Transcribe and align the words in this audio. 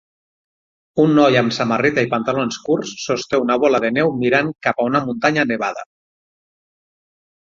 Un 1.01 1.11
noi 1.17 1.35
amb 1.41 1.51
samarreta 1.57 2.03
i 2.07 2.07
pantalons 2.13 2.57
curts 2.69 2.93
sosté 3.01 3.39
una 3.43 3.57
bola 3.65 3.81
de 3.83 3.91
neu 3.99 4.09
mirant 4.23 4.49
cap 4.69 4.81
a 4.81 4.87
una 4.93 5.03
muntanya 5.11 5.45
nevada. 5.51 5.85